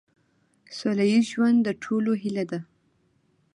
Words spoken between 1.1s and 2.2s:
ایز ژوند د ټولو